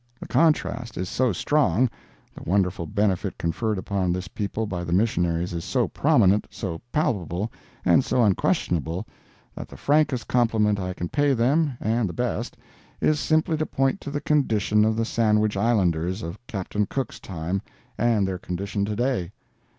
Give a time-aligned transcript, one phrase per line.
[0.19, 5.63] The contrast is so strong—the wonderful benefit conferred upon this people by the missionaries is
[5.63, 7.51] so prominent, so palpable
[7.85, 9.05] and so unquestionable,
[9.53, 12.57] that the frankest compliment I can pay them, and the best,
[12.99, 17.61] is simply to point to the condition of the Sandwich Islanders of Captain Cook's time,
[17.95, 19.31] and their condition to day.